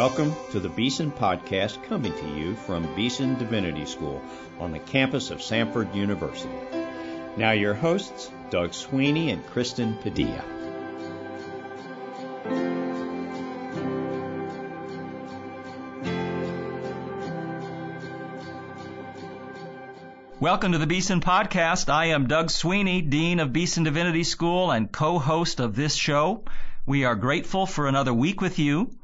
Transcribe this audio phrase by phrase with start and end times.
[0.00, 4.22] Welcome to the Beeson Podcast coming to you from Beeson Divinity School
[4.58, 6.48] on the campus of Samford University.
[7.36, 10.42] Now, your hosts, Doug Sweeney and Kristen Padilla.
[20.40, 21.92] Welcome to the Beeson Podcast.
[21.92, 26.44] I am Doug Sweeney, Dean of Beeson Divinity School and co-host of this show.
[26.86, 28.96] We are grateful for another week with you.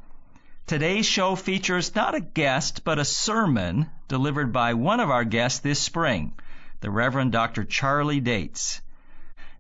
[0.67, 5.61] Today's show features not a guest, but a sermon delivered by one of our guests
[5.61, 6.33] this spring,
[6.81, 7.63] the Reverend Dr.
[7.63, 8.83] Charlie Dates.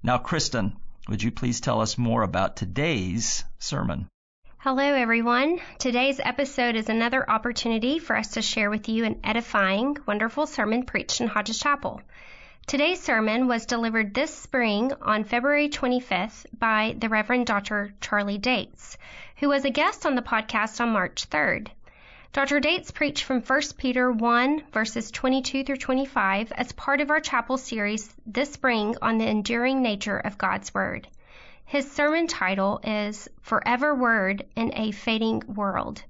[0.03, 0.77] Now, Kristen,
[1.09, 4.09] would you please tell us more about today's sermon?
[4.59, 5.61] Hello, everyone.
[5.79, 10.87] Today's episode is another opportunity for us to share with you an edifying, wonderful sermon
[10.87, 12.03] preached in Hodges Chapel.
[12.67, 17.95] Today's sermon was delivered this spring on February 25th by the Reverend Dr.
[18.01, 18.99] Charlie Dates,
[19.37, 21.69] who was a guest on the podcast on March 3rd.
[22.33, 22.61] Dr.
[22.61, 27.57] Dates preached from 1 Peter 1 verses 22 through 25 as part of our chapel
[27.57, 31.09] series this spring on the enduring nature of God's Word.
[31.65, 36.03] His sermon title is Forever Word in a Fading World.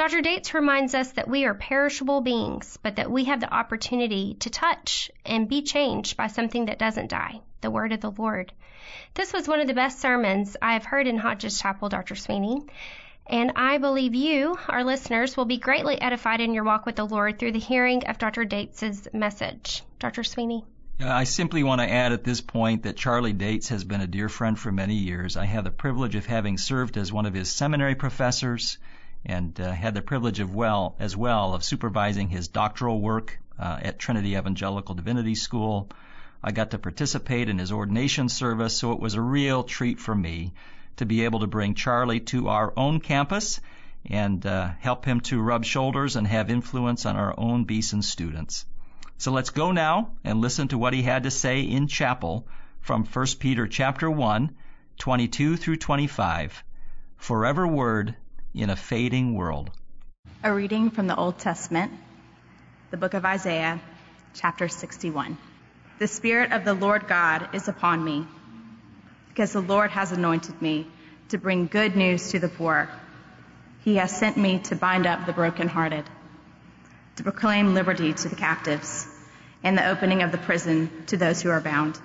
[0.00, 0.22] Dr.
[0.22, 4.48] Dates reminds us that we are perishable beings, but that we have the opportunity to
[4.48, 8.50] touch and be changed by something that doesn't die, the Word of the Lord.
[9.12, 12.16] This was one of the best sermons I have heard in Hodges Chapel, Dr.
[12.16, 12.62] Sweeney,
[13.26, 17.04] and I believe you, our listeners, will be greatly edified in your walk with the
[17.04, 18.46] Lord through the hearing of Dr.
[18.46, 19.82] Dates' message.
[19.98, 20.24] Dr.
[20.24, 20.64] Sweeney.
[20.98, 24.30] I simply want to add at this point that Charlie Dates has been a dear
[24.30, 25.36] friend for many years.
[25.36, 28.78] I have the privilege of having served as one of his seminary professors
[29.24, 33.78] and uh, had the privilege of well as well of supervising his doctoral work uh,
[33.82, 35.88] at Trinity Evangelical Divinity School.
[36.42, 40.14] I got to participate in his ordination service, so it was a real treat for
[40.14, 40.52] me
[40.96, 43.60] to be able to bring Charlie to our own campus
[44.06, 48.64] and uh, help him to rub shoulders and have influence on our own Beeson students.
[49.18, 52.48] So let's go now and listen to what he had to say in chapel
[52.80, 54.56] from 1 Peter chapter 1,
[54.98, 56.64] 22 through 25.
[57.18, 58.16] Forever word
[58.54, 59.70] in a fading world.
[60.42, 61.92] A reading from the Old Testament,
[62.90, 63.80] the book of Isaiah,
[64.34, 65.38] chapter 61.
[65.98, 68.26] The Spirit of the Lord God is upon me,
[69.28, 70.86] because the Lord has anointed me
[71.28, 72.88] to bring good news to the poor.
[73.84, 76.04] He has sent me to bind up the brokenhearted
[77.16, 79.06] to proclaim liberty to the captives
[79.62, 81.98] and the opening of the prison to those who are bound,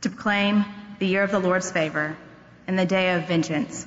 [0.00, 0.64] to proclaim
[0.98, 2.16] the year of the Lord's favor
[2.66, 3.86] and the day of vengeance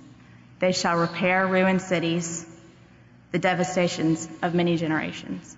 [0.61, 2.45] They shall repair ruined cities,
[3.31, 5.57] the devastations of many generations.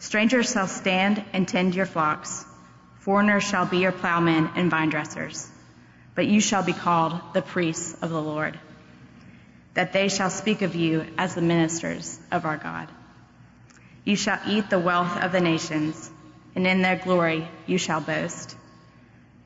[0.00, 2.44] Strangers shall stand and tend your flocks.
[2.98, 5.48] Foreigners shall be your plowmen and vine dressers.
[6.16, 8.58] But you shall be called the priests of the Lord,
[9.74, 12.88] that they shall speak of you as the ministers of our God.
[14.04, 16.10] You shall eat the wealth of the nations,
[16.56, 18.56] and in their glory you shall boast.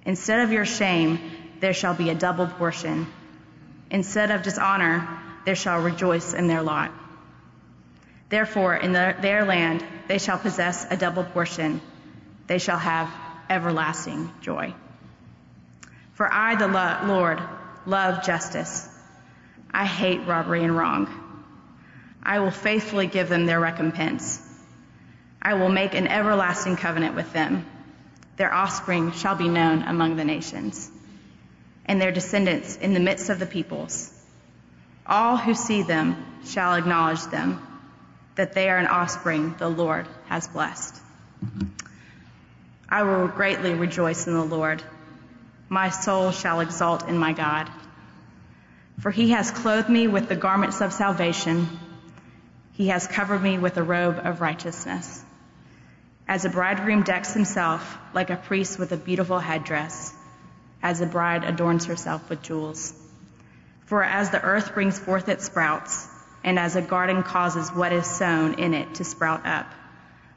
[0.06, 1.20] Instead of your shame,
[1.60, 3.06] there shall be a double portion.
[3.90, 5.08] Instead of dishonor,
[5.44, 6.92] they shall rejoice in their lot.
[8.28, 11.80] Therefore, in their, land, they shall possess a double portion.
[12.48, 13.12] They shall have
[13.48, 14.74] everlasting joy.
[16.14, 16.66] For I, the
[17.06, 17.40] Lord,
[17.86, 18.88] love justice.
[19.72, 21.08] I hate robbery and wrong.
[22.22, 24.42] I will faithfully give them their recompense.
[25.40, 27.64] I will make an everlasting covenant with them.
[28.36, 30.90] Their offspring shall be known among the nations,
[31.86, 34.12] and their descendants in the midst of the peoples.
[35.06, 37.64] All who see them shall acknowledge them,
[38.34, 41.00] that they are an offspring the Lord has blessed.
[42.88, 44.82] I will greatly rejoice in the Lord.
[45.68, 47.70] My soul shall exult in my God.
[49.00, 51.68] For he has clothed me with the garments of salvation.
[52.72, 55.24] He has covered me with a robe of righteousness
[56.28, 60.12] as a bridegroom decks himself like a priest with a beautiful headdress,
[60.86, 62.94] as the bride adorns herself with jewels.
[63.86, 66.06] For as the earth brings forth its sprouts,
[66.44, 69.66] and as a garden causes what is sown in it to sprout up,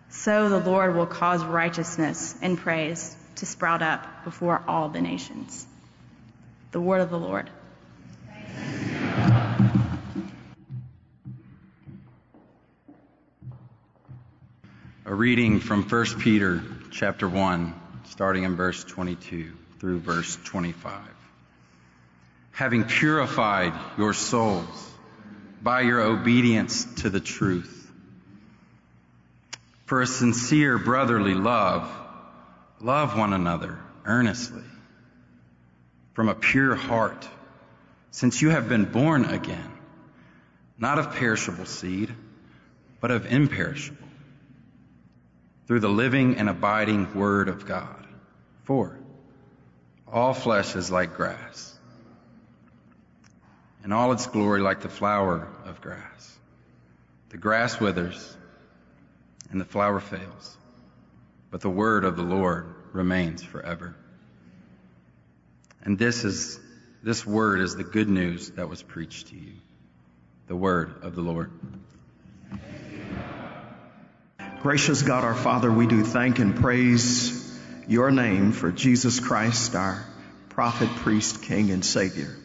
[0.10, 5.68] so the Lord will cause righteousness and praise to sprout up before all the nations.
[6.72, 7.48] The word of the Lord.
[15.06, 17.76] A reading from 1 Peter chapter 1,
[18.06, 20.94] starting in verse 22 through verse 25.
[22.52, 24.92] Having purified your souls
[25.62, 27.76] by your obedience to the truth.
[29.86, 31.90] For a sincere brotherly love,
[32.80, 34.64] love one another earnestly
[36.14, 37.28] from a pure heart,
[38.12, 39.72] since you have been born again,
[40.78, 42.14] not of perishable seed,
[43.00, 44.08] but of imperishable
[45.68, 48.06] through the living and abiding Word of God.
[48.64, 49.00] For
[50.12, 51.78] all flesh is like grass,
[53.84, 56.38] and all its glory like the flower of grass.
[57.30, 58.38] The grass withers,
[59.52, 60.58] and the flower fails,
[61.52, 63.96] but the word of the Lord remains forever.
[65.84, 66.60] And this is
[67.02, 69.54] this word is the good news that was preached to you.
[70.48, 71.52] The word of the Lord.
[74.62, 77.39] Gracious God our Father, we do thank and praise
[77.90, 80.06] your name for Jesus Christ, our
[80.50, 82.36] prophet, priest, king, and savior.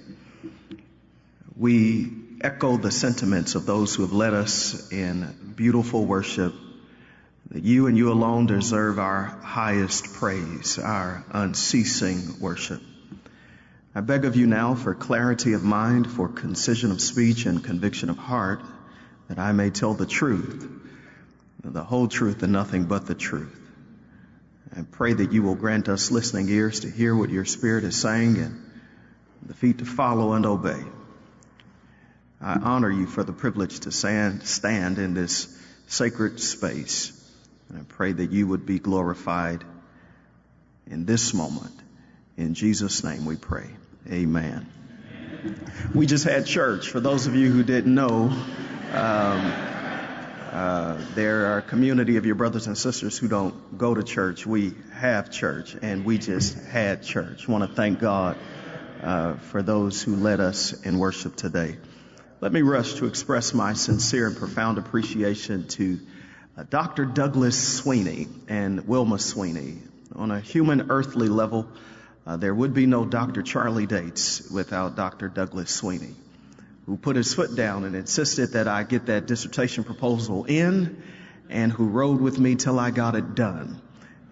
[1.55, 2.11] We
[2.41, 6.55] echo the sentiments of those who have led us in beautiful worship
[7.51, 12.81] that you and you alone deserve our highest praise, our unceasing worship.
[13.95, 18.09] I beg of you now for clarity of mind, for concision of speech and conviction
[18.09, 18.63] of heart,
[19.29, 20.71] that I may tell the truth
[21.63, 23.64] the whole truth and nothing but the truth.
[24.77, 28.01] I pray that you will grant us listening ears to hear what your Spirit is
[28.01, 28.71] saying and
[29.47, 30.83] the feet to follow and obey.
[32.41, 35.57] I honor you for the privilege to stand, in this
[35.87, 37.13] sacred space.
[37.69, 39.63] And I pray that you would be glorified
[40.87, 41.75] in this moment.
[42.37, 43.71] In Jesus' name we pray.
[44.11, 44.67] Amen.
[45.95, 46.89] We just had church.
[46.89, 48.31] For those of you who didn't know,
[48.93, 49.53] um,
[50.55, 54.47] uh, there are a community of your brothers and sisters who don't go to church.
[54.47, 57.49] We have church, and we just had church.
[57.49, 58.37] Want to thank God
[59.03, 61.77] uh, for those who led us in worship today.
[62.41, 65.99] Let me rush to express my sincere and profound appreciation to
[66.57, 67.05] uh, Dr.
[67.05, 69.79] Douglas Sweeney and Wilma Sweeney.
[70.15, 71.67] On a human earthly level,
[72.29, 73.43] uh, there would be no Dr.
[73.43, 75.29] Charlie Dates without Dr.
[75.29, 76.15] Douglas Sweeney
[76.87, 81.03] who put his foot down and insisted that I get that dissertation proposal in
[81.49, 83.81] and who rode with me till I got it done.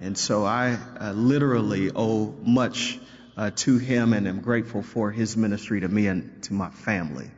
[0.01, 2.99] And so I uh, literally owe much
[3.37, 7.31] uh, to him and am grateful for his ministry to me and to my family.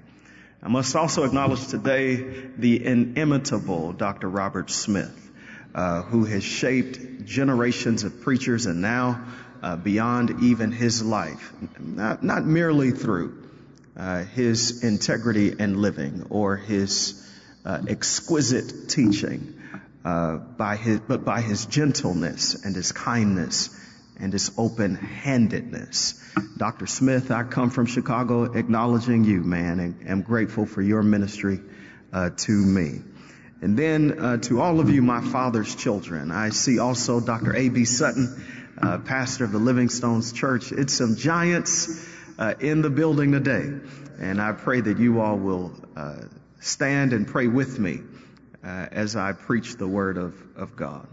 [0.62, 2.16] I must also acknowledge today
[2.56, 4.28] the inimitable Dr.
[4.28, 5.30] Robert Smith,
[5.74, 9.24] uh, who has shaped generations of preachers and now
[9.62, 13.43] uh, beyond even his life, not, not merely through
[13.96, 17.20] uh, his integrity and living or his
[17.64, 19.54] uh, exquisite teaching,
[20.04, 23.70] uh, by his, but by his gentleness and his kindness
[24.18, 26.20] and his open handedness.
[26.56, 26.86] Dr.
[26.86, 31.60] Smith, I come from Chicago acknowledging you, man, and am grateful for your ministry
[32.12, 33.00] uh, to me.
[33.60, 37.56] And then uh, to all of you, my father's children, I see also Dr.
[37.56, 37.86] A.B.
[37.86, 38.44] Sutton,
[38.80, 40.70] uh, pastor of the Livingstones Church.
[40.70, 43.72] It's some giants uh, in the building today.
[44.20, 46.16] And I pray that you all will uh,
[46.60, 48.00] stand and pray with me
[48.62, 51.06] uh, as I preach the word of, of God.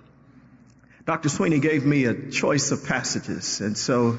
[1.06, 1.30] Dr.
[1.30, 3.60] Sweeney gave me a choice of passages.
[3.60, 4.18] And so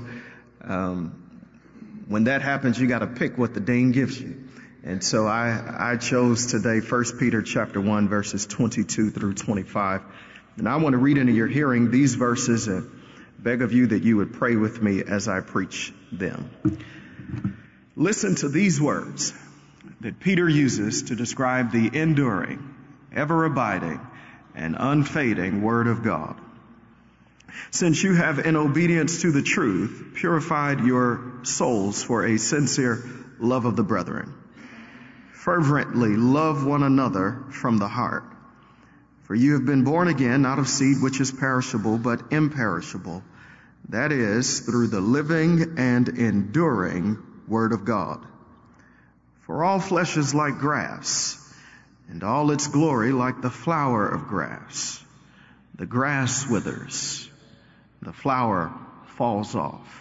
[0.63, 4.49] um, when that happens, you got to pick what the dean gives you.
[4.85, 10.03] And so I, I chose today 1 Peter chapter 1 verses 22 through 25.
[10.57, 12.91] And I want to read into your hearing these verses and
[13.43, 16.51] beg of you that you would pray with me as I preach them.
[17.97, 19.35] Listen to these words
[20.01, 22.75] that Peter uses to describe the enduring,
[23.13, 24.01] ever abiding,
[24.55, 26.37] and unfading Word of God.
[27.71, 33.03] Since you have, in obedience to the truth, purified your souls for a sincere
[33.39, 34.35] love of the brethren,
[35.33, 38.25] fervently love one another from the heart.
[39.25, 43.23] For you have been born again, not of seed which is perishable, but imperishable
[43.89, 48.25] that is, through the living and enduring Word of God.
[49.43, 51.39] For all flesh is like grass,
[52.09, 55.03] and all its glory like the flower of grass.
[55.75, 57.29] The grass withers,
[58.01, 58.73] the flower
[59.07, 60.01] falls off,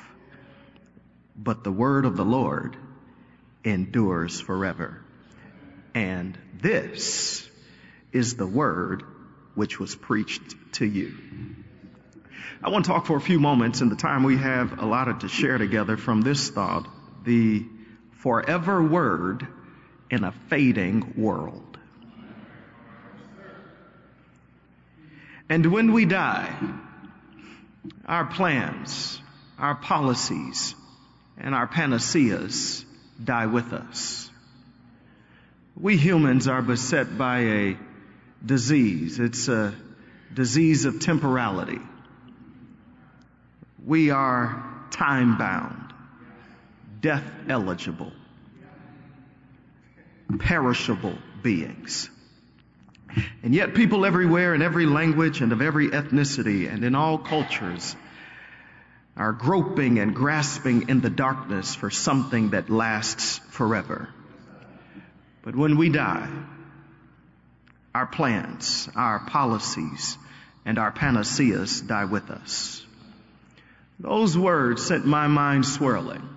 [1.36, 2.78] but the word of the Lord
[3.64, 5.04] endures forever.
[5.94, 7.50] And this
[8.12, 9.04] is the word
[9.56, 11.14] which was preached to you.
[12.64, 15.28] I want to talk for a few moments in the time we have allotted to
[15.28, 16.88] share together from this thought,
[17.24, 17.66] the
[18.20, 19.48] forever word
[20.12, 21.80] in a fading world.
[25.50, 26.56] And when we die,
[28.06, 29.20] our plans,
[29.58, 30.76] our policies,
[31.40, 32.86] and our panaceas
[33.24, 34.30] die with us.
[35.76, 37.78] We humans are beset by a
[38.46, 39.20] disease.
[39.20, 39.74] It's a
[40.32, 41.80] disease of temporality.
[43.86, 45.94] We are time bound,
[47.00, 48.12] death eligible,
[50.40, 52.10] perishable beings.
[53.44, 57.96] And yet people everywhere in every language and of every ethnicity and in all cultures
[59.18, 64.10] are groping and grasping in the darkness for something that lasts forever.
[65.42, 66.30] But when we die,
[67.94, 70.18] our plans, our policies,
[70.66, 72.86] and our panaceas die with us.
[74.02, 76.28] Those words sent my mind swirling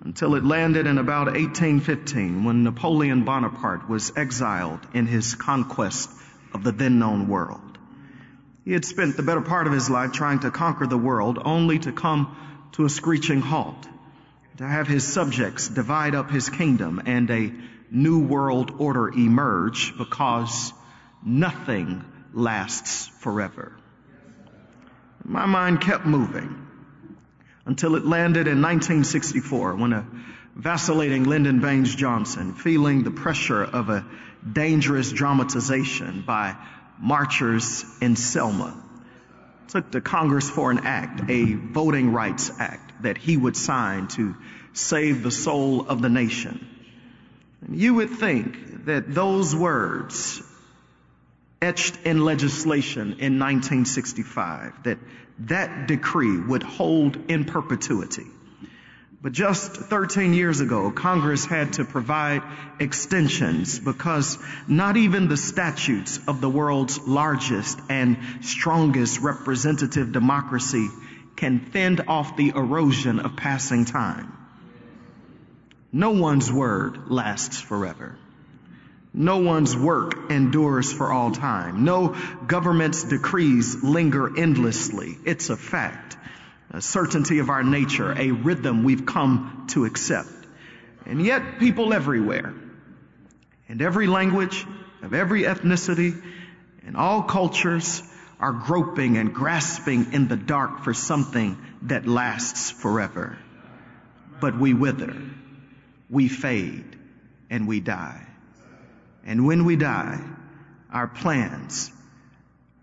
[0.00, 6.10] until it landed in about 1815 when Napoleon Bonaparte was exiled in his conquest
[6.54, 7.78] of the then known world.
[8.64, 11.78] He had spent the better part of his life trying to conquer the world only
[11.80, 12.34] to come
[12.72, 13.86] to a screeching halt,
[14.56, 17.52] to have his subjects divide up his kingdom and a
[17.90, 20.72] new world order emerge because
[21.22, 23.76] nothing lasts forever.
[25.22, 26.63] My mind kept moving
[27.66, 30.06] until it landed in 1964 when a
[30.54, 34.04] vacillating Lyndon Baines Johnson, feeling the pressure of a
[34.50, 36.56] dangerous dramatization by
[36.98, 38.80] marchers in Selma,
[39.68, 44.36] took to Congress for an act, a voting rights act that he would sign to
[44.72, 46.66] save the soul of the nation.
[47.62, 50.42] And you would think that those words
[51.62, 54.98] etched in legislation in 1965, that
[55.40, 58.26] that decree would hold in perpetuity.
[59.24, 62.42] But just 13 years ago, Congress had to provide
[62.78, 64.36] extensions because
[64.68, 70.88] not even the statutes of the world's largest and strongest representative democracy
[71.36, 74.30] can fend off the erosion of passing time.
[75.90, 78.18] No one's word lasts forever.
[79.16, 81.84] No one's work endures for all time.
[81.84, 82.16] No
[82.48, 85.16] government's decrees linger endlessly.
[85.24, 86.16] It's a fact,
[86.72, 90.28] a certainty of our nature, a rhythm we've come to accept.
[91.06, 92.52] And yet people everywhere,
[93.68, 94.66] in every language,
[95.00, 96.20] of every ethnicity,
[96.84, 98.02] in all cultures,
[98.40, 103.38] are groping and grasping in the dark for something that lasts forever.
[104.40, 105.14] But we wither,
[106.10, 106.96] we fade,
[107.48, 108.26] and we die.
[109.24, 110.20] And when we die,
[110.92, 111.90] our plans,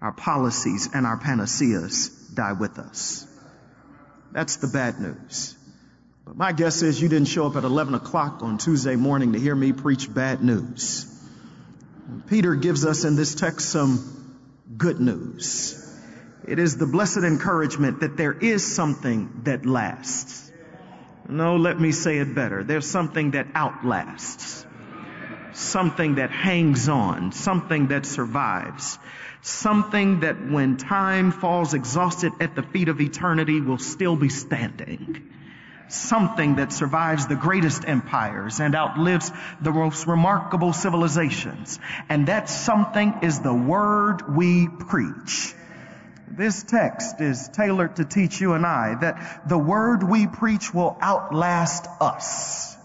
[0.01, 3.27] our policies, and our panaceas die with us.
[4.31, 5.55] That's the bad news.
[6.25, 9.39] But my guess is you didn't show up at 11 o'clock on Tuesday morning to
[9.39, 11.07] hear me preach bad news.
[12.27, 14.39] Peter gives us in this text some
[14.77, 15.77] good news.
[16.47, 20.51] It is the blessed encouragement that there is something that lasts.
[21.29, 22.63] No, let me say it better.
[22.63, 24.65] There's something that outlasts
[25.53, 28.97] something that hangs on, something that survives,
[29.41, 35.27] something that when time falls exhausted at the feet of eternity will still be standing.
[35.87, 39.29] Something that survives the greatest empires and outlives
[39.61, 41.79] the most remarkable civilizations.
[42.07, 45.53] And that something is the word we preach.
[46.29, 50.97] This text is tailored to teach you and I that the word we preach will
[51.01, 52.77] outlast us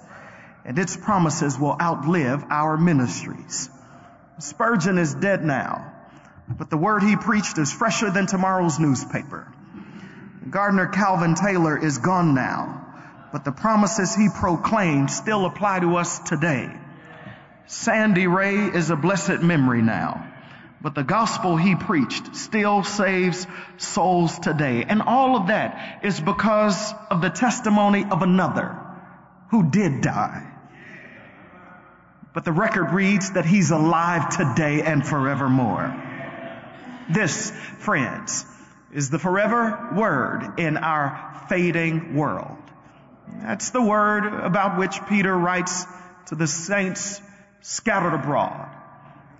[0.67, 3.71] and its promises will outlive our ministries.
[4.41, 5.95] Spurgeon is dead now,
[6.49, 9.47] but the word he preached is fresher than tomorrow's newspaper.
[10.51, 12.85] Gardner Calvin Taylor is gone now,
[13.33, 16.69] but the promises he proclaimed still apply to us today.
[17.67, 20.27] Sandy Ray is a blessed memory now,
[20.83, 23.47] but the gospel he preached still saves
[23.77, 24.85] souls today.
[24.89, 28.77] And all of that is because of the testimony of another
[29.51, 30.55] who did die
[32.37, 35.97] but the record reads that he's alive today and forevermore.
[37.09, 38.45] This, friends,
[38.93, 42.59] is the forever word in our fading world.
[43.41, 45.87] That's the word about which Peter writes
[46.27, 47.23] to the saints
[47.63, 48.69] scattered abroad.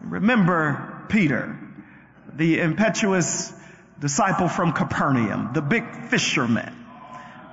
[0.01, 1.55] Remember Peter,
[2.33, 3.53] the impetuous
[4.01, 6.75] disciple from Capernaum, the big fisherman.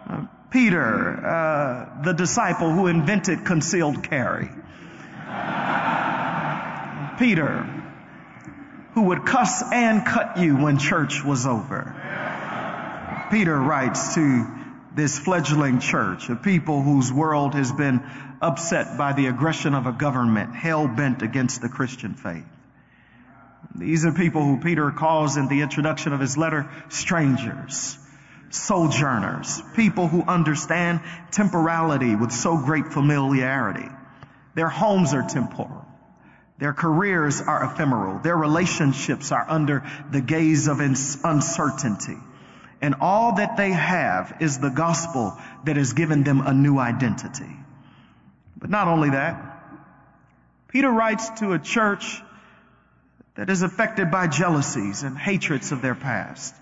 [0.09, 4.49] Uh, Peter, uh, the disciple who invented concealed carry.
[7.17, 7.63] Peter,
[8.93, 11.95] who would cuss and cut you when church was over.
[13.31, 14.47] Peter writes to
[14.95, 18.03] this fledgling church, a people whose world has been
[18.41, 22.45] upset by the aggression of a government hell bent against the Christian faith.
[23.75, 27.97] These are people who Peter calls in the introduction of his letter strangers,
[28.51, 31.01] sojourners, people who understand
[31.31, 33.89] temporality with so great familiarity.
[34.53, 35.82] Their homes are temporal.
[36.63, 38.19] Their careers are ephemeral.
[38.19, 42.15] Their relationships are under the gaze of uncertainty.
[42.81, 47.51] And all that they have is the gospel that has given them a new identity.
[48.55, 49.43] But not only that,
[50.69, 52.21] Peter writes to a church
[53.35, 56.55] that is affected by jealousies and hatreds of their past.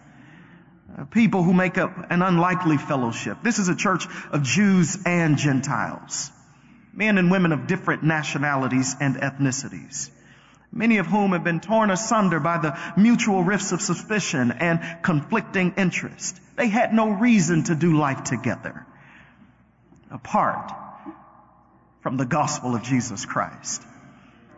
[0.98, 3.38] Uh, people who make up an unlikely fellowship.
[3.44, 6.32] This is a church of Jews and Gentiles.
[6.94, 10.10] Men and women of different nationalities and ethnicities.
[10.74, 15.74] Many of whom have been torn asunder by the mutual rifts of suspicion and conflicting
[15.78, 16.40] interest.
[16.56, 18.86] They had no reason to do life together
[20.10, 20.72] apart
[22.02, 23.84] from the gospel of Jesus Christ.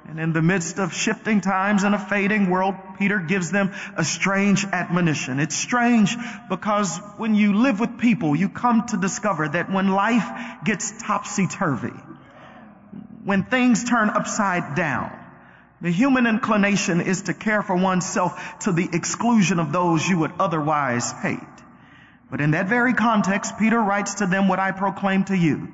[0.07, 4.03] And in the midst of shifting times and a fading world, Peter gives them a
[4.03, 5.39] strange admonition.
[5.39, 6.15] It's strange
[6.49, 10.29] because when you live with people, you come to discover that when life
[10.65, 11.93] gets topsy-turvy,
[13.23, 15.11] when things turn upside down,
[15.81, 20.31] the human inclination is to care for oneself to the exclusion of those you would
[20.39, 21.39] otherwise hate.
[22.31, 25.71] But in that very context, Peter writes to them what I proclaim to you.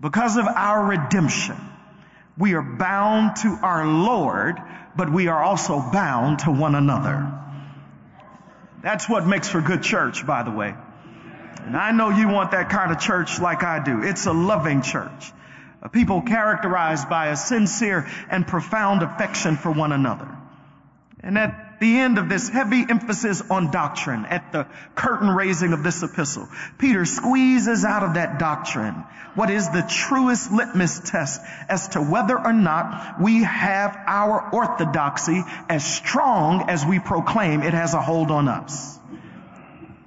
[0.00, 1.56] Because of our redemption,
[2.36, 4.58] we are bound to our Lord,
[4.96, 7.32] but we are also bound to one another.
[8.82, 10.74] That's what makes for good church, by the way.
[11.64, 14.02] And I know you want that kind of church like I do.
[14.02, 15.32] It's a loving church.
[15.80, 20.28] A people characterized by a sincere and profound affection for one another.
[21.20, 25.82] And at the end of this heavy emphasis on doctrine, at the curtain raising of
[25.82, 29.04] this epistle, Peter squeezes out of that doctrine
[29.34, 35.44] what is the truest litmus test as to whether or not we have our orthodoxy
[35.68, 38.98] as strong as we proclaim it has a hold on us.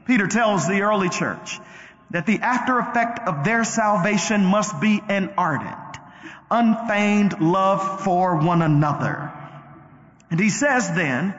[0.05, 1.59] Peter tells the early church
[2.11, 5.97] that the after effect of their salvation must be an ardent,
[6.49, 9.31] unfeigned love for one another.
[10.29, 11.33] And he says then,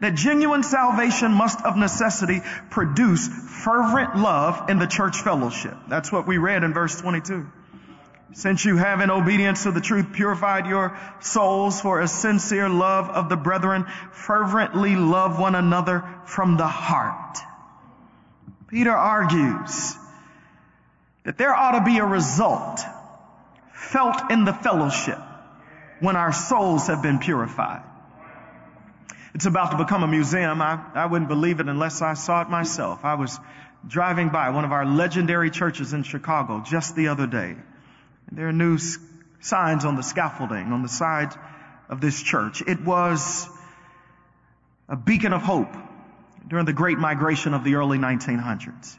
[0.00, 5.76] that genuine salvation must of necessity produce fervent love in the church fellowship.
[5.88, 7.46] That's what we read in verse 22.
[8.32, 13.10] Since you have in obedience to the truth purified your souls for a sincere love
[13.10, 17.38] of the brethren, fervently love one another from the heart.
[18.68, 19.96] Peter argues
[21.24, 22.80] that there ought to be a result
[23.72, 25.18] felt in the fellowship
[26.00, 27.82] when our souls have been purified.
[29.34, 30.60] It's about to become a museum.
[30.60, 33.04] I, I wouldn't believe it unless I saw it myself.
[33.04, 33.38] I was
[33.86, 37.56] driving by one of our legendary churches in Chicago just the other day.
[38.30, 38.78] There are new
[39.40, 41.34] signs on the scaffolding on the side
[41.88, 42.62] of this church.
[42.66, 43.48] It was
[44.88, 45.74] a beacon of hope
[46.46, 48.98] during the great migration of the early 1900s.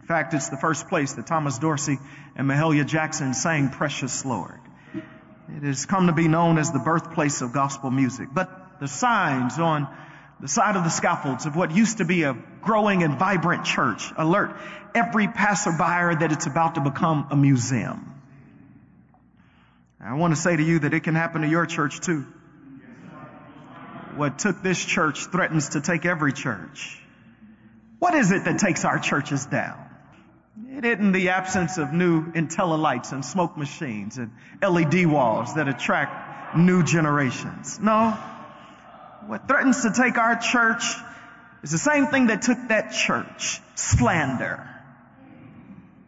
[0.00, 1.98] In fact, it's the first place that Thomas Dorsey
[2.36, 4.60] and Mahalia Jackson sang Precious Lord.
[4.94, 8.28] It has come to be known as the birthplace of gospel music.
[8.32, 9.88] But the signs on
[10.40, 14.12] the side of the scaffolds of what used to be a growing and vibrant church
[14.16, 14.56] alert
[14.94, 18.14] every passerby that it's about to become a museum.
[20.00, 22.24] I want to say to you that it can happen to your church too.
[24.14, 27.02] What took this church threatens to take every church.
[27.98, 29.87] What is it that takes our churches down?
[30.66, 36.56] It isn't the absence of new IntelliLights and smoke machines and LED walls that attract
[36.56, 37.78] new generations.
[37.80, 38.10] No,
[39.26, 40.84] what threatens to take our church
[41.62, 43.60] is the same thing that took that church.
[43.74, 44.68] Slander,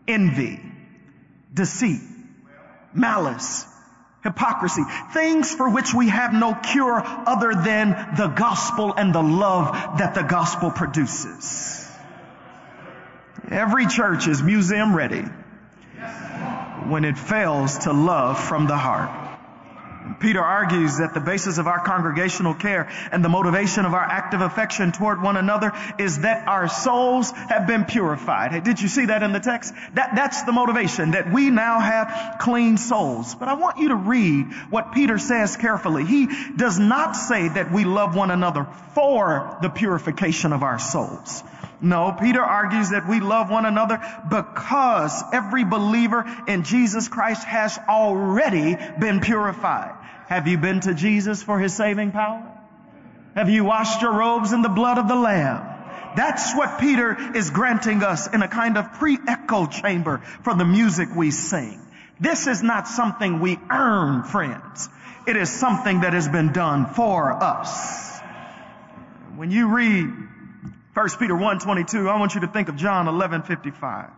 [0.08, 0.60] envy,
[1.52, 2.00] deceit,
[2.94, 3.66] malice,
[4.22, 4.82] hypocrisy,
[5.12, 10.14] things for which we have no cure other than the gospel and the love that
[10.14, 11.89] the gospel produces.
[13.50, 15.22] Every church is museum ready
[16.88, 19.10] when it fails to love from the heart.
[20.20, 24.40] Peter argues that the basis of our congregational care and the motivation of our active
[24.40, 28.52] affection toward one another is that our souls have been purified.
[28.52, 29.74] Hey, did you see that in the text?
[29.94, 33.34] That, that's the motivation, that we now have clean souls.
[33.34, 36.04] But I want you to read what Peter says carefully.
[36.04, 41.42] He does not say that we love one another for the purification of our souls.
[41.82, 47.78] No, Peter argues that we love one another because every believer in Jesus Christ has
[47.88, 49.96] already been purified.
[50.26, 52.46] Have you been to Jesus for his saving power?
[53.34, 55.66] Have you washed your robes in the blood of the Lamb?
[56.16, 61.08] That's what Peter is granting us in a kind of pre-echo chamber for the music
[61.14, 61.80] we sing.
[62.18, 64.88] This is not something we earn, friends.
[65.26, 68.18] It is something that has been done for us.
[69.36, 70.10] When you read
[71.00, 74.10] 1 Peter 1:22, I want you to think of John 11:55.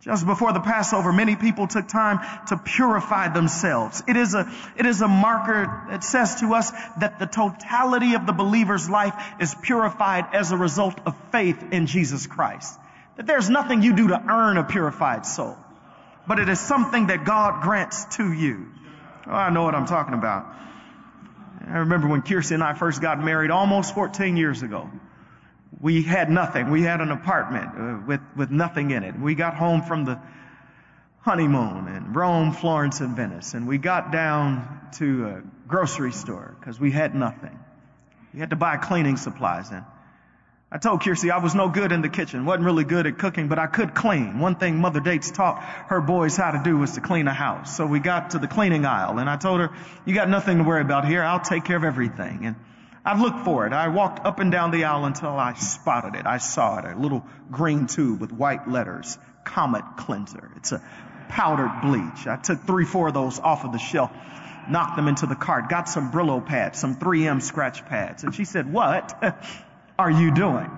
[0.00, 4.00] Just before the Passover, many people took time to purify themselves.
[4.06, 8.26] It is a, it is a marker that says to us that the totality of
[8.26, 12.78] the believer's life is purified as a result of faith in Jesus Christ.
[13.16, 15.56] That there's nothing you do to earn a purified soul,
[16.28, 18.68] but it is something that God grants to you.
[19.26, 20.46] Oh, I know what I'm talking about.
[21.66, 24.88] I remember when Kiersey and I first got married almost 14 years ago
[25.80, 26.70] we had nothing.
[26.70, 29.18] We had an apartment uh, with, with nothing in it.
[29.18, 30.20] We got home from the
[31.20, 33.54] honeymoon in Rome, Florence, and Venice.
[33.54, 37.58] And we got down to a grocery store because we had nothing.
[38.32, 39.70] We had to buy cleaning supplies.
[39.70, 39.84] And
[40.70, 42.44] I told Kiersey I was no good in the kitchen.
[42.44, 44.38] Wasn't really good at cooking, but I could clean.
[44.38, 47.76] One thing Mother Dates taught her boys how to do was to clean a house.
[47.76, 49.70] So we got to the cleaning aisle and I told her,
[50.04, 51.22] you got nothing to worry about here.
[51.22, 52.46] I'll take care of everything.
[52.46, 52.56] And
[53.04, 53.72] I looked for it.
[53.72, 56.26] I walked up and down the aisle until I spotted it.
[56.26, 60.50] I saw it, a little green tube with white letters, Comet Cleanser.
[60.56, 60.82] It's a
[61.28, 62.26] powdered bleach.
[62.26, 64.10] I took three, four of those off of the shelf,
[64.70, 68.24] knocked them into the cart, got some Brillo pads, some 3M scratch pads.
[68.24, 69.22] And she said, what
[69.98, 70.70] are you doing?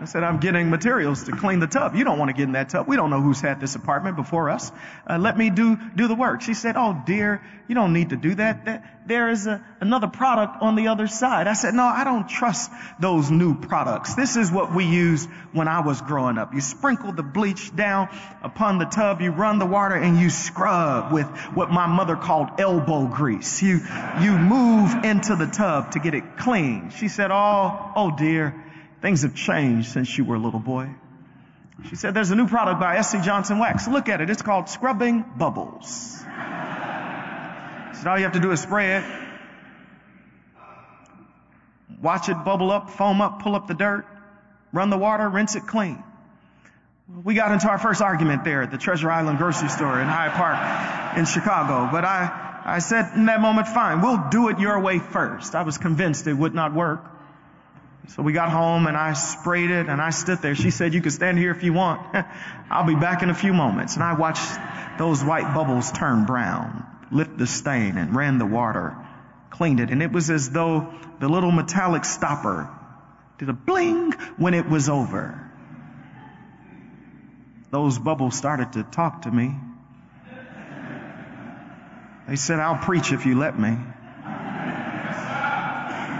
[0.00, 1.96] I said, I'm getting materials to clean the tub.
[1.96, 2.86] You don't want to get in that tub.
[2.86, 4.70] We don't know who's had this apartment before us.
[5.08, 6.40] Uh, let me do, do the work.
[6.40, 8.84] She said, Oh dear, you don't need to do that.
[9.08, 11.48] There is a, another product on the other side.
[11.48, 14.14] I said, No, I don't trust those new products.
[14.14, 16.54] This is what we used when I was growing up.
[16.54, 18.08] You sprinkle the bleach down
[18.40, 22.60] upon the tub, you run the water and you scrub with what my mother called
[22.60, 23.60] elbow grease.
[23.62, 23.80] You,
[24.20, 26.90] you move into the tub to get it clean.
[26.90, 28.64] She said, Oh, oh dear.
[29.00, 30.90] Things have changed since you were a little boy.
[31.88, 33.86] She said, there's a new product by SC Johnson Wax.
[33.86, 34.30] Look at it.
[34.30, 36.18] It's called Scrubbing Bubbles.
[36.18, 39.04] She said, all you have to do is spray it.
[42.02, 44.06] Watch it bubble up, foam up, pull up the dirt,
[44.72, 46.02] run the water, rinse it clean.
[47.24, 50.32] We got into our first argument there at the Treasure Island grocery store in Hyde
[50.32, 51.88] Park in Chicago.
[51.90, 55.54] But I, I said in that moment, fine, we'll do it your way first.
[55.54, 57.17] I was convinced it would not work.
[58.08, 60.54] So we got home and I sprayed it and I stood there.
[60.54, 62.00] She said, you can stand here if you want.
[62.70, 63.94] I'll be back in a few moments.
[63.96, 64.48] And I watched
[64.98, 68.96] those white bubbles turn brown, lift the stain and ran the water,
[69.50, 69.90] cleaned it.
[69.90, 72.70] And it was as though the little metallic stopper
[73.38, 75.44] did a bling when it was over.
[77.70, 79.54] Those bubbles started to talk to me.
[82.26, 83.76] They said, I'll preach if you let me.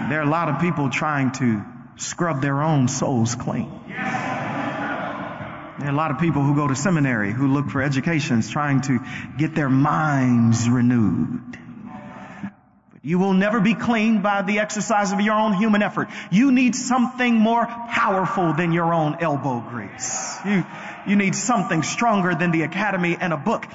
[0.09, 1.63] There are a lot of people trying to
[1.99, 3.69] scrub their own souls clean.
[3.87, 8.81] There are a lot of people who go to seminary who look for educations trying
[8.81, 8.99] to
[9.37, 11.57] get their minds renewed.
[12.91, 16.09] But you will never be cleaned by the exercise of your own human effort.
[16.31, 20.37] You need something more powerful than your own elbow grease.
[20.45, 20.65] You,
[21.07, 23.65] you need something stronger than the academy and a book.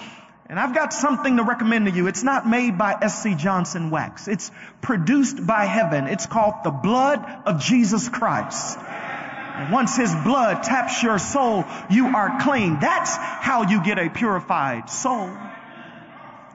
[0.47, 2.07] And I've got something to recommend to you.
[2.07, 3.35] It's not made by S.C.
[3.35, 4.29] Johnson Wax.
[4.29, 4.51] It's
[4.83, 6.07] produced by heaven.
[6.07, 8.79] It's called the blood of Jesus Christ.
[8.79, 12.79] And once his blood taps your soul, you are clean.
[12.81, 15.31] That's how you get a purified soul.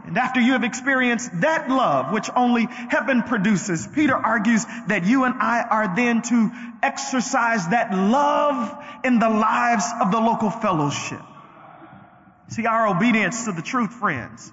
[0.05, 5.23] And after you have experienced that love, which only heaven produces, Peter argues that you
[5.23, 6.51] and I are then to
[6.83, 11.21] exercise that love in the lives of the local fellowship.
[12.49, 14.51] See, our obedience to the truth, friends,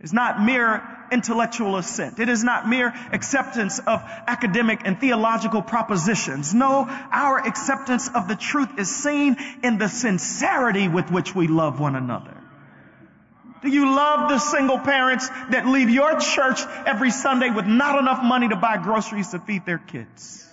[0.00, 2.18] is not mere intellectual assent.
[2.18, 6.54] It is not mere acceptance of academic and theological propositions.
[6.54, 11.78] No, our acceptance of the truth is seen in the sincerity with which we love
[11.78, 12.36] one another.
[13.62, 18.22] Do you love the single parents that leave your church every Sunday with not enough
[18.22, 20.46] money to buy groceries to feed their kids?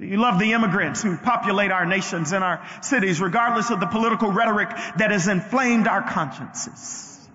[0.00, 3.86] Do you love the immigrants who populate our nations and our cities, regardless of the
[3.86, 7.28] political rhetoric that has inflamed our consciences?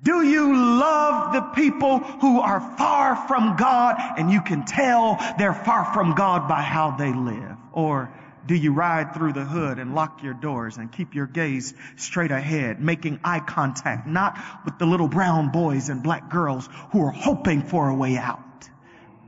[0.00, 5.52] Do you love the people who are far from God and you can tell they're
[5.52, 7.56] far from God by how they live?
[7.72, 8.12] Or
[8.46, 12.30] do you ride through the hood and lock your doors and keep your gaze straight
[12.30, 17.10] ahead, making eye contact, not with the little brown boys and black girls who are
[17.10, 18.43] hoping for a way out?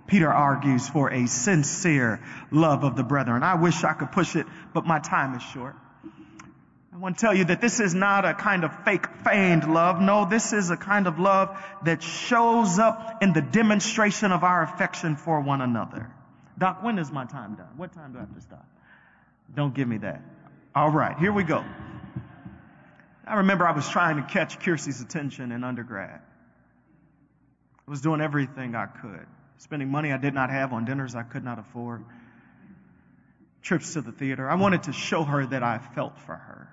[0.06, 3.42] Peter argues for a sincere love of the brethren.
[3.42, 5.74] I wish I could push it, but my time is short.
[6.96, 10.00] I want to tell you that this is not a kind of fake feigned love.
[10.00, 14.62] No, this is a kind of love that shows up in the demonstration of our
[14.62, 16.10] affection for one another.
[16.56, 17.68] Doc, when is my time done?
[17.76, 18.66] What time do I have to stop?
[19.54, 20.22] Don't give me that.
[20.74, 21.64] All right, here we go.
[23.26, 26.20] I remember I was trying to catch Kiersey's attention in undergrad.
[27.86, 29.26] I was doing everything I could.
[29.58, 32.04] Spending money I did not have on dinners I could not afford,
[33.62, 34.48] trips to the theater.
[34.48, 36.68] I wanted to show her that I felt for her.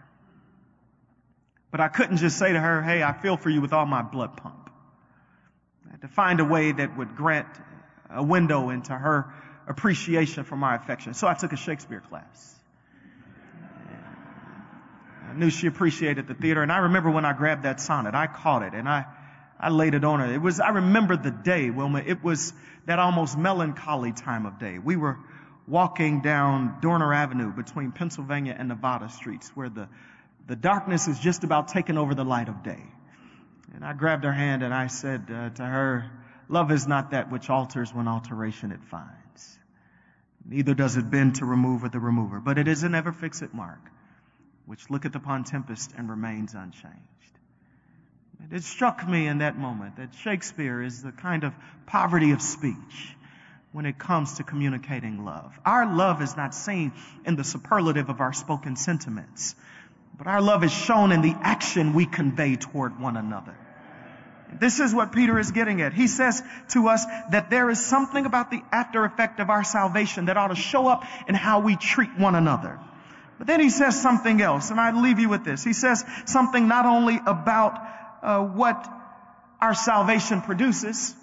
[1.72, 4.04] But I couldn't just say to her, hey, I feel for you with all my
[4.04, 4.70] blood pump.
[5.88, 7.48] I had to find a way that would grant
[8.12, 9.34] a window into her
[9.68, 11.16] appreciation for my affection.
[11.16, 12.56] So I took a Shakespeare class.
[15.28, 16.62] I knew she appreciated the theater.
[16.62, 19.06] And I remember when I grabbed that sonnet, I caught it and I,
[19.64, 20.34] I laid it on her.
[20.34, 22.04] It was, I remember the day, Wilma.
[22.06, 22.54] It was
[22.86, 24.78] that almost melancholy time of day.
[24.78, 25.18] We were
[25.68, 29.88] walking down Dorner Avenue between Pennsylvania and Nevada streets where the,
[30.48, 32.84] the darkness is just about taking over the light of day.
[33.74, 36.12] And I grabbed her hand and I said uh, to her,
[36.50, 39.60] love is not that which alters when alteration it finds.
[40.46, 43.54] Neither does it bend to remove with the remover, but it is an ever fixed
[43.54, 43.80] mark
[44.66, 47.13] which looketh upon tempest and remains unchanged.
[48.52, 51.54] It struck me in that moment that Shakespeare is the kind of
[51.86, 53.16] poverty of speech
[53.72, 55.58] when it comes to communicating love.
[55.66, 56.94] Our love is not seen
[57.26, 59.56] in the superlative of our spoken sentiments,
[60.18, 63.56] but our love is shown in the action we convey toward one another.
[64.60, 65.94] This is what Peter is getting at.
[65.94, 70.26] He says to us that there is something about the after effect of our salvation
[70.26, 72.80] that ought to show up in how we treat one another.
[73.40, 75.64] But then he says something else, and I leave you with this.
[75.64, 77.80] He says something not only about
[78.24, 78.90] uh, what
[79.62, 81.16] our salvation produces,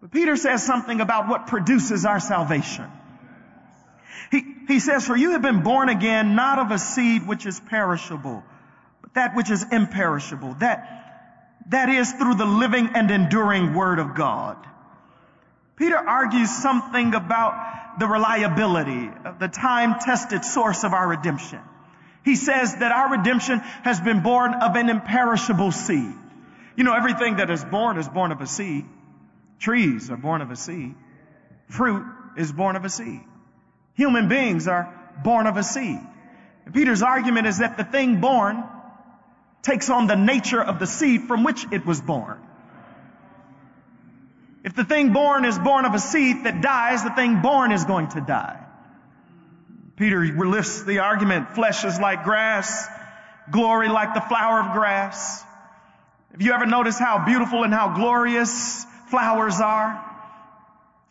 [0.00, 2.86] but Peter says something about what produces our salvation.
[4.30, 7.60] He, he says, for you have been born again, not of a seed which is
[7.60, 8.42] perishable,
[9.00, 10.54] but that which is imperishable.
[10.54, 14.56] That, that is through the living and enduring word of God.
[15.76, 21.60] Peter argues something about the reliability of the time tested source of our redemption.
[22.24, 26.14] He says that our redemption has been born of an imperishable seed.
[26.76, 28.84] You know, everything that is born is born of a seed.
[29.58, 30.94] Trees are born of a seed.
[31.68, 32.04] Fruit
[32.36, 33.20] is born of a seed.
[33.94, 36.00] Human beings are born of a seed.
[36.64, 38.64] And Peter's argument is that the thing born
[39.62, 42.40] takes on the nature of the seed from which it was born.
[44.64, 47.84] If the thing born is born of a seed that dies, the thing born is
[47.84, 48.58] going to die.
[49.96, 52.88] Peter lifts the argument, flesh is like grass,
[53.50, 55.44] glory like the flower of grass.
[56.32, 60.02] Have you ever noticed how beautiful and how glorious flowers are?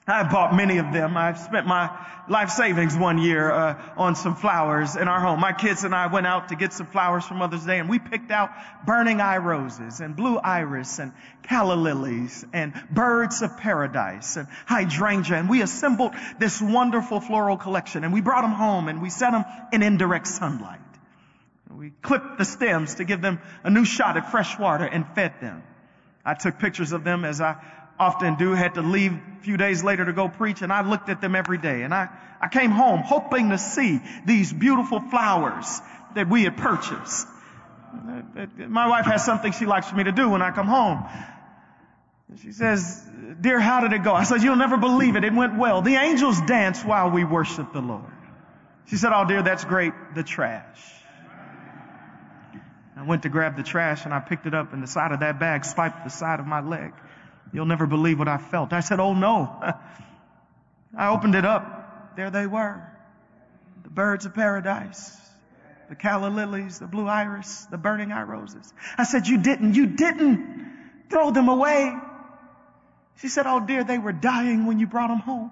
[0.08, 1.16] I bought many of them.
[1.16, 1.96] I've spent my
[2.28, 5.40] life savings one year uh, on some flowers in our home.
[5.40, 8.00] My kids and I went out to get some flowers for Mother's Day, and we
[8.00, 8.50] picked out
[8.84, 15.38] burning eye roses and blue iris and calla lilies and birds of paradise and hydrangea,
[15.38, 19.34] and we assembled this wonderful floral collection, and we brought them home and we set
[19.34, 20.80] them in indirect sunlight.
[21.78, 25.34] We clipped the stems to give them a new shot at fresh water and fed
[25.42, 25.64] them.
[26.26, 27.58] I took pictures of them as I
[28.00, 31.10] often do, had to leave a few days later to go preach, and I looked
[31.10, 31.84] at them every day.
[31.84, 32.10] And I,
[32.42, 35.82] I came home hoping to see these beautiful flowers
[36.16, 37.28] that we had purchased.
[38.58, 41.06] My wife has something she likes for me to do when I come home.
[42.42, 43.06] She says,
[43.42, 44.14] Dear, how did it go?
[44.14, 45.24] I said, You'll never believe it.
[45.24, 45.82] It went well.
[45.82, 48.06] The angels danced while we worshiped the Lord.
[48.88, 49.94] She said, Oh, dear, that's great.
[50.16, 51.01] The trash.
[53.02, 55.22] I went to grab the trash and I picked it up and the side of
[55.22, 56.94] that bag swiped the side of my leg.
[57.52, 58.74] You'll never believe what I felt.
[58.74, 59.60] I said, Oh no.
[60.96, 62.16] I opened it up.
[62.16, 62.80] There they were.
[63.82, 65.20] The birds of paradise.
[65.90, 68.72] The calla lilies, the blue iris, the burning eye roses.
[69.00, 71.98] I said, you didn't, you didn't throw them away.
[73.18, 75.50] She said, oh dear, they were dying when you brought them home.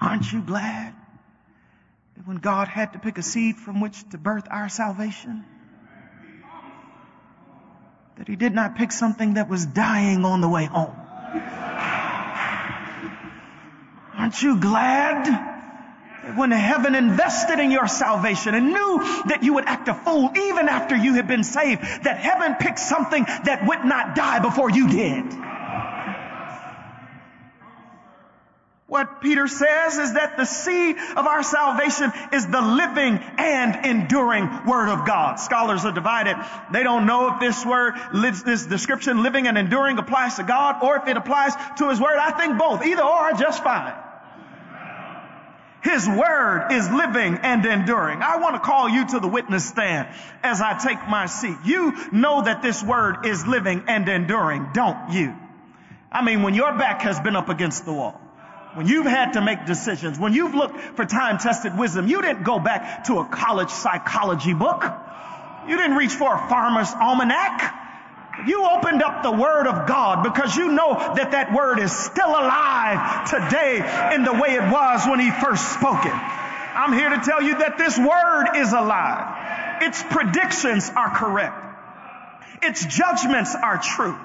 [0.00, 0.95] Aren't you glad
[2.26, 5.44] when God had to pick a seed from which to birth our salvation,
[8.18, 10.96] that he did not pick something that was dying on the way home.
[14.18, 19.66] Aren't you glad that when heaven invested in your salvation and knew that you would
[19.66, 23.84] act a fool even after you had been saved, that heaven picked something that would
[23.84, 25.32] not die before you did?
[28.88, 34.64] What Peter says is that the seed of our salvation is the living and enduring
[34.64, 35.40] Word of God.
[35.40, 36.36] Scholars are divided.
[36.72, 40.98] They don't know if this word, this description, living and enduring, applies to God or
[40.98, 42.16] if it applies to His Word.
[42.16, 42.86] I think both.
[42.86, 43.92] Either or are just fine.
[45.82, 48.22] His Word is living and enduring.
[48.22, 50.08] I want to call you to the witness stand
[50.44, 51.56] as I take my seat.
[51.64, 55.34] You know that this Word is living and enduring, don't you?
[56.12, 58.20] I mean, when your back has been up against the wall
[58.76, 62.42] when you've had to make decisions, when you've looked for time tested wisdom, you didn't
[62.42, 64.84] go back to a college psychology book.
[65.66, 67.72] You didn't reach for a farmer's almanac.
[68.46, 72.28] You opened up the Word of God because you know that that Word is still
[72.28, 73.76] alive today
[74.14, 76.12] in the way it was when He first spoke it.
[76.12, 79.80] I'm here to tell you that this Word is alive.
[79.84, 81.56] Its predictions are correct.
[82.62, 84.18] Its judgments are true.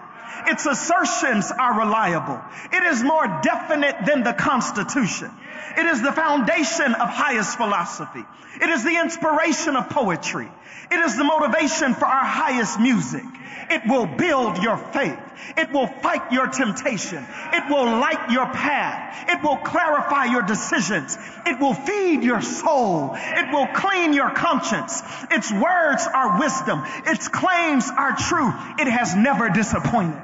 [0.48, 2.41] Its assertions are reliable.
[2.72, 5.32] It is more definite than the Constitution.
[5.78, 8.24] It is the foundation of highest philosophy.
[8.62, 10.52] It is the inspiration of poetry.
[10.91, 13.24] It is the motivation for our highest music.
[13.71, 15.17] It will build your faith.
[15.57, 17.25] It will fight your temptation.
[17.53, 19.29] It will light your path.
[19.29, 21.17] It will clarify your decisions.
[21.45, 23.12] It will feed your soul.
[23.15, 25.01] It will clean your conscience.
[25.31, 26.84] Its words are wisdom.
[27.07, 28.49] Its claims are true.
[28.77, 30.21] It has never disappointed.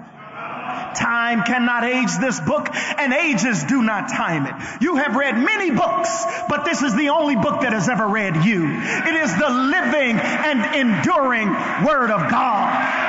[0.95, 4.81] Time cannot age this book and ages do not time it.
[4.81, 8.43] You have read many books, but this is the only book that has ever read
[8.43, 8.65] you.
[8.67, 11.49] It is the living and enduring
[11.85, 13.07] Word of God.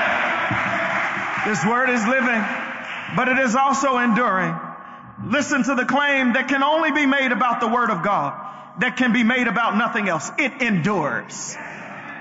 [1.48, 2.44] This word is living,
[3.16, 4.54] but it is also enduring.
[5.28, 8.34] Listen to the claim that can only be made about the word of God,
[8.80, 10.30] that can be made about nothing else.
[10.36, 11.56] It endures.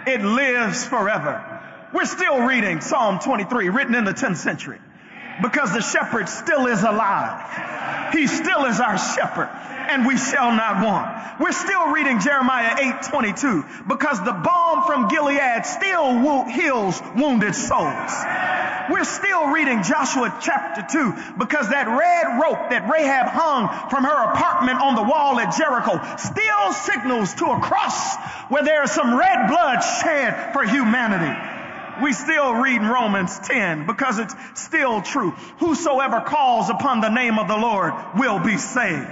[0.05, 1.43] It lives forever.
[1.93, 4.79] We're still reading Psalm 23, written in the 10th century,
[5.41, 8.13] because the shepherd still is alive.
[8.13, 9.49] He still is our shepherd
[9.87, 11.39] and we shall not want.
[11.39, 17.55] We're still reading Jeremiah 8, 22 because the balm from Gilead still wo- heals wounded
[17.55, 18.11] souls.
[18.89, 24.31] We're still reading Joshua chapter 2 because that red rope that Rahab hung from her
[24.31, 28.15] apartment on the wall at Jericho still signals to a cross
[28.49, 31.35] where there is some red blood shed for humanity
[32.01, 35.31] we still read Romans 10 because it's still true.
[35.59, 39.09] Whosoever calls upon the name of the Lord will be saved.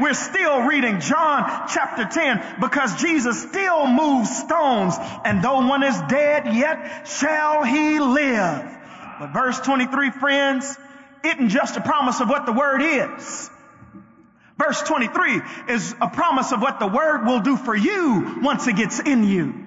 [0.00, 6.00] We're still reading John chapter 10 because Jesus still moves stones and though one is
[6.08, 8.78] dead yet shall he live.
[9.20, 10.76] But verse 23 friends,
[11.24, 13.50] isn't just a promise of what the word is.
[14.58, 18.76] Verse 23 is a promise of what the word will do for you once it
[18.76, 19.61] gets in you.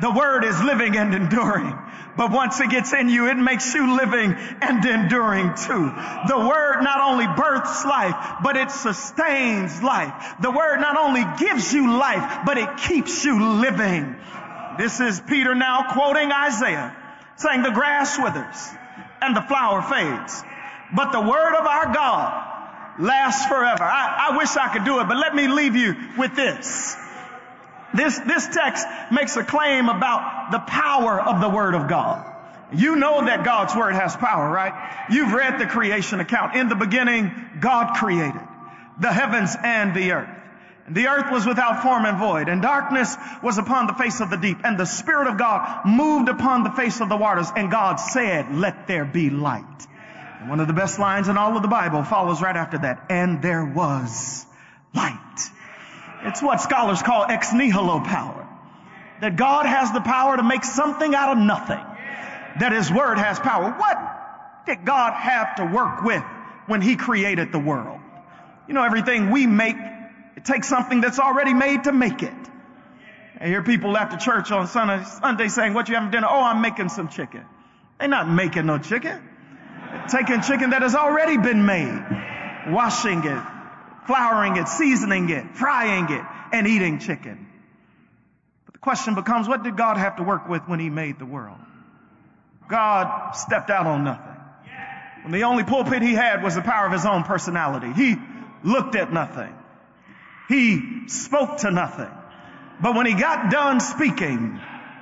[0.00, 1.76] The word is living and enduring.
[2.16, 5.92] But once it gets in you, it makes you living and enduring too.
[6.28, 10.34] The word not only births life, but it sustains life.
[10.40, 14.16] The word not only gives you life, but it keeps you living.
[14.78, 16.96] This is Peter now quoting Isaiah,
[17.36, 18.68] saying the grass withers
[19.20, 20.42] and the flower fades,
[20.94, 23.84] but the word of our God lasts forever.
[23.84, 26.96] I, I wish I could do it, but let me leave you with this.
[27.94, 32.24] This, this text makes a claim about the power of the Word of God.
[32.72, 35.06] You know that God's Word has power, right?
[35.10, 36.54] You've read the creation account.
[36.54, 38.42] In the beginning, God created
[39.00, 40.28] the heavens and the earth.
[40.90, 44.36] The earth was without form and void, and darkness was upon the face of the
[44.36, 47.96] deep, and the Spirit of God moved upon the face of the waters, and God
[47.96, 49.64] said, let there be light.
[50.40, 53.06] And one of the best lines in all of the Bible follows right after that,
[53.10, 54.46] and there was
[54.94, 55.50] light.
[56.24, 58.46] It's what scholars call ex nihilo power.
[59.20, 61.84] That God has the power to make something out of nothing.
[62.60, 63.70] That His Word has power.
[63.70, 63.98] What
[64.66, 66.22] did God have to work with
[66.66, 68.00] when He created the world?
[68.66, 69.76] You know, everything we make,
[70.36, 72.34] it takes something that's already made to make it.
[73.40, 76.26] I hear people after church on Sunday, Sunday saying, what you having dinner?
[76.28, 77.44] Oh, I'm making some chicken.
[77.98, 79.20] They're not making no chicken.
[79.90, 82.04] They're taking chicken that has already been made,
[82.68, 83.42] washing it,
[84.08, 87.46] flouring it, seasoning it, frying it, and eating chicken.
[88.64, 91.26] But the question becomes, what did God have to work with when he made the
[91.26, 91.58] world?
[92.68, 94.34] God stepped out on nothing.
[95.22, 97.92] When the only pulpit he had was the power of his own personality.
[97.92, 98.16] He
[98.64, 99.54] looked at nothing.
[100.48, 102.10] He spoke to nothing.
[102.80, 104.58] But when he got done speaking,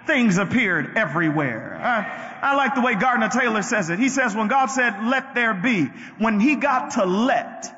[0.07, 1.79] things appeared everywhere.
[1.81, 4.01] I, I like the way Gardner Taylor says it.
[4.01, 5.85] He says when God said, let there be,
[6.19, 7.73] when he got to let,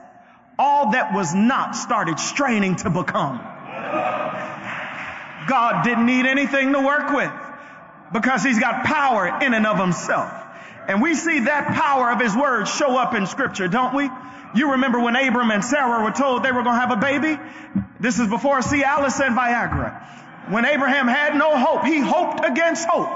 [0.58, 3.38] all that was not started straining to become.
[5.48, 7.32] God didn't need anything to work with
[8.12, 10.32] because he's got power in and of himself.
[10.88, 14.10] And we see that power of his word show up in scripture, don't we?
[14.54, 17.38] You remember when Abram and Sarah were told they were going to have a baby?
[18.00, 20.50] This is before Cialis and Viagra.
[20.50, 23.10] When Abraham had no hope, he hoped against hope.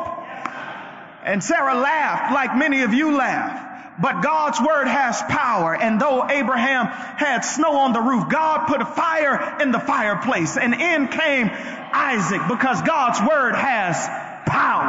[1.25, 3.72] And Sarah laughed like many of you laugh.
[4.01, 5.75] But God's word has power.
[5.75, 10.57] And though Abraham had snow on the roof, God put a fire in the fireplace
[10.57, 13.97] and in came Isaac because God's word has
[14.47, 14.89] power.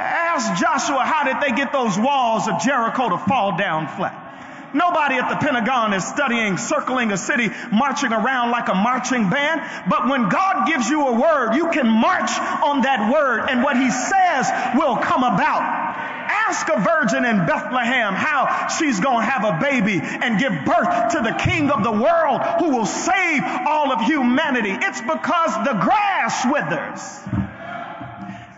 [0.00, 4.28] Ask Joshua, how did they get those walls of Jericho to fall down flat?
[4.72, 9.60] Nobody at the Pentagon is studying, circling a city, marching around like a marching band.
[9.90, 12.30] But when God gives you a word, you can march
[12.62, 18.14] on that word and what he says will come about Ask a virgin in Bethlehem
[18.14, 21.90] how she's going to have a baby and give birth to the King of the
[21.90, 24.70] world who will save all of humanity.
[24.70, 27.02] It's because the grass withers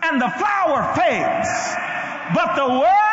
[0.03, 1.49] and the flower fades,
[2.35, 3.12] but the Word